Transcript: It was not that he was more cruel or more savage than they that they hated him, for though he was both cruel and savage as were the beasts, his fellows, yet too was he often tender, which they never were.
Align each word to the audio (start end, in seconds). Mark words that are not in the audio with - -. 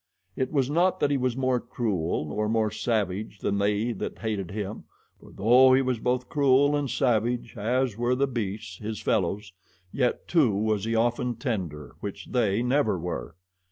It 0.35 0.51
was 0.51 0.67
not 0.67 0.99
that 0.99 1.11
he 1.11 1.17
was 1.17 1.37
more 1.37 1.59
cruel 1.59 2.31
or 2.33 2.49
more 2.49 2.71
savage 2.71 3.37
than 3.37 3.59
they 3.59 3.91
that 3.93 4.15
they 4.15 4.21
hated 4.23 4.49
him, 4.49 4.85
for 5.19 5.31
though 5.31 5.73
he 5.75 5.83
was 5.83 5.99
both 5.99 6.27
cruel 6.27 6.75
and 6.75 6.89
savage 6.89 7.55
as 7.55 7.99
were 7.99 8.15
the 8.15 8.25
beasts, 8.25 8.79
his 8.79 8.99
fellows, 8.99 9.53
yet 9.91 10.27
too 10.27 10.55
was 10.55 10.85
he 10.85 10.95
often 10.95 11.35
tender, 11.35 11.93
which 11.99 12.29
they 12.31 12.63
never 12.63 12.97
were. 12.97 13.35